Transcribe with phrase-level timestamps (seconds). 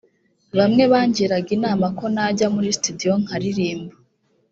[0.57, 3.93] bamwe bangiraga inama ko najya muri studio nkaririmba